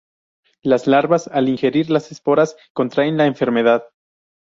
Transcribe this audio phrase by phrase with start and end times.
[0.63, 3.83] Las larvas al ingerir las esporas contraen la enfermedad.